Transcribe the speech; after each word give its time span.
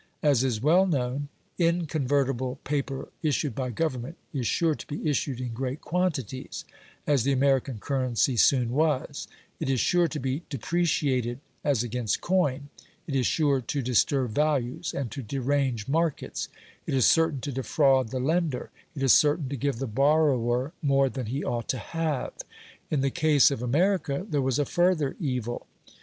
As 0.23 0.43
is 0.43 0.63
well 0.63 0.87
known, 0.87 1.29
inconvertible 1.59 2.55
paper 2.63 3.09
issued 3.21 3.53
by 3.53 3.69
Government 3.69 4.17
is 4.33 4.47
sure 4.47 4.73
to 4.73 4.87
be 4.87 5.07
issued 5.07 5.39
in 5.39 5.53
great 5.53 5.79
quantities, 5.79 6.65
as 7.05 7.21
the 7.23 7.31
American 7.31 7.77
currency 7.77 8.35
soon 8.35 8.71
was; 8.71 9.27
it 9.59 9.69
is 9.69 9.79
sure 9.79 10.07
to 10.07 10.17
be 10.19 10.41
depreciated 10.49 11.39
as 11.63 11.83
against 11.83 12.19
coin; 12.19 12.69
it 13.05 13.15
is 13.15 13.27
sure 13.27 13.61
to 13.61 13.83
disturb 13.83 14.31
values 14.33 14.91
and 14.91 15.11
to 15.11 15.21
derange 15.21 15.87
markets; 15.87 16.49
it 16.87 16.95
is 16.95 17.05
certain 17.05 17.39
to 17.41 17.51
defraud 17.51 18.09
the 18.09 18.19
lender; 18.19 18.71
it 18.95 19.03
is 19.03 19.13
certain 19.13 19.47
to 19.49 19.55
give 19.55 19.77
the 19.77 19.85
borrower 19.85 20.73
more 20.81 21.09
than 21.09 21.27
he 21.27 21.43
ought 21.43 21.67
to 21.69 21.77
have. 21.77 22.33
In 22.89 23.01
the 23.01 23.11
case 23.11 23.51
of 23.51 23.61
America 23.61 24.25
there 24.27 24.41
was 24.41 24.57
a 24.57 24.65
further 24.65 25.15
evil. 25.19 25.67